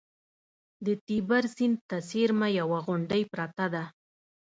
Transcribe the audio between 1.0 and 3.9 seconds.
تیبر سیند ته څېرمه یوه غونډۍ پرته ده